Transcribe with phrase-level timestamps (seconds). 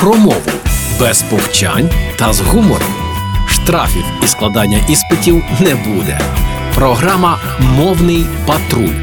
[0.00, 0.42] про мову
[1.00, 2.94] без повчань та з гумором.
[3.48, 6.20] Штрафів і складання іспитів не буде.
[6.74, 8.94] Програма Мовний патруль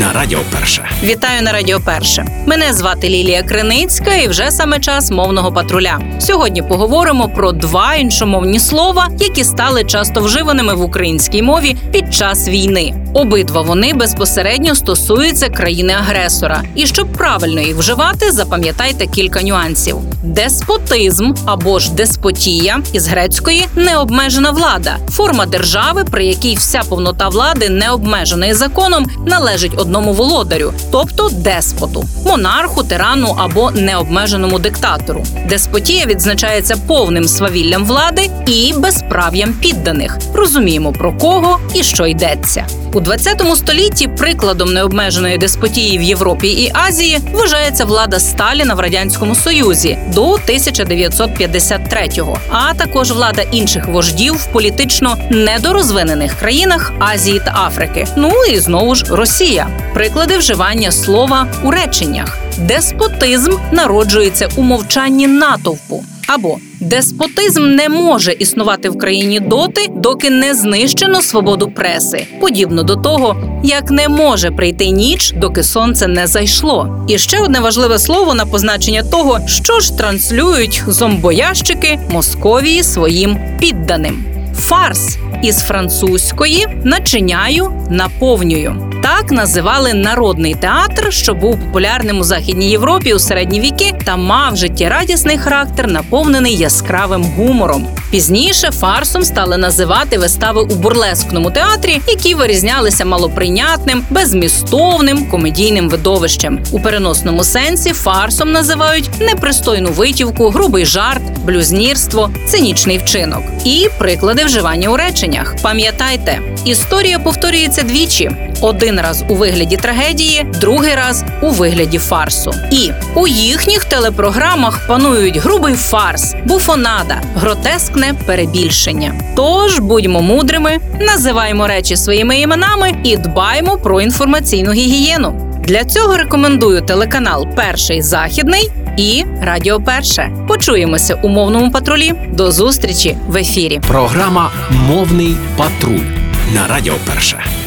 [0.00, 0.88] на Радіо Перше.
[1.02, 2.26] Вітаю на Радіо Перше.
[2.46, 6.00] Мене звати Лілія Криницька, і вже саме час мовного патруля.
[6.18, 12.48] Сьогодні поговоримо про два іншомовні слова, які стали часто вживаними в українській мові під час
[12.48, 13.03] війни.
[13.14, 16.62] Обидва вони безпосередньо стосуються країни-агресора.
[16.74, 24.50] І щоб правильно їх вживати, запам'ятайте кілька нюансів: деспотизм або ж деспотія із грецької необмежена
[24.50, 31.28] влада, форма держави, при якій вся повнота влади, не обмеженої законом, належить одному володарю, тобто
[31.28, 35.24] деспоту, монарху, тирану або необмеженому диктатору.
[35.48, 40.18] Деспотія відзначається повним свавіллям влади і безправ'ям підданих.
[40.34, 42.66] Розуміємо про кого і що йдеться.
[42.94, 49.34] У 20 столітті прикладом необмеженої деспотії в Європі і Азії вважається влада Сталіна в радянському
[49.34, 58.06] Союзі до 1953-го, а також влада інших вождів в політично недорозвинених країнах Азії та Африки.
[58.16, 59.68] Ну і знову ж Росія.
[59.94, 62.38] Приклади вживання слова у реченнях.
[62.58, 66.04] Деспотизм народжується у мовчанні натовпу.
[66.26, 72.96] Або деспотизм не може існувати в країні доти, доки не знищено свободу преси, подібно до
[72.96, 77.06] того, як не може прийти ніч, доки сонце не зайшло.
[77.08, 84.24] І ще одне важливе слово на позначення того, що ж транслюють зомбоящики Московії своїм підданим.
[84.58, 88.90] Фарс із французької начиняю наповнюю.
[89.24, 94.56] Так називали народний театр, що був популярним у західній Європі у середні віки та мав
[94.56, 97.86] життєрадісний характер, наповнений яскравим гумором.
[98.14, 106.64] Пізніше фарсом стали називати вистави у бурлескному театрі, які вирізнялися малоприйнятним, безмістовним комедійним видовищем.
[106.72, 114.88] У переносному сенсі фарсом називають непристойну витівку, грубий жарт, блюзнірство, цинічний вчинок і приклади вживання
[114.88, 115.54] у реченнях.
[115.62, 118.30] Пам'ятайте, історія повторюється двічі:
[118.60, 122.54] один раз у вигляді трагедії, другий раз у вигляді фарсу.
[122.70, 129.14] І у їхніх телепрограмах панують грубий фарс, буфонада, гротескне перебільшення.
[129.36, 135.50] Тож будьмо мудрими, називаємо речі своїми іменами і дбаймо про інформаційну гігієну.
[135.64, 140.30] Для цього рекомендую телеканал Перший західний і Радіо Перше.
[140.48, 142.12] Почуємося у мовному патрулі.
[142.28, 143.80] До зустрічі в ефірі.
[143.88, 146.06] Програма Мовний патруль
[146.54, 147.63] на Радіо Перше.